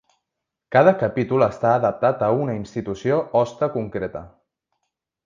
Cada 0.75 0.93
capítol 1.01 1.45
està 1.47 1.73
adaptat 1.81 2.25
a 2.29 2.31
una 2.45 2.55
institució 2.63 3.19
hoste 3.41 3.69
concreta. 3.77 4.23